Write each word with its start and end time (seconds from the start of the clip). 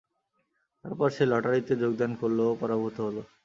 তারপর 0.85 1.07
সে 1.15 1.23
লটারীতে 1.31 1.73
যোগদান 1.81 2.11
করল 2.21 2.39
ও 2.45 2.53
পরাভূত 2.61 2.95
হল। 3.05 3.17